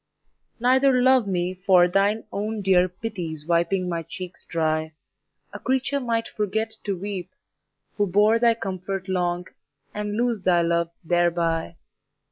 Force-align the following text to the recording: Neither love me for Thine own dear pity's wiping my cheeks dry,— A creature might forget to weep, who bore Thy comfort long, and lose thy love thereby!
Neither 0.59 0.99
love 0.99 1.27
me 1.27 1.53
for 1.53 1.87
Thine 1.87 2.23
own 2.31 2.63
dear 2.63 2.89
pity's 2.89 3.45
wiping 3.45 3.87
my 3.87 4.01
cheeks 4.01 4.43
dry,— 4.45 4.93
A 5.53 5.59
creature 5.59 5.99
might 5.99 6.27
forget 6.27 6.73
to 6.85 6.97
weep, 6.97 7.29
who 7.97 8.07
bore 8.07 8.39
Thy 8.39 8.55
comfort 8.55 9.07
long, 9.07 9.45
and 9.93 10.17
lose 10.17 10.41
thy 10.41 10.63
love 10.63 10.89
thereby! 11.03 11.75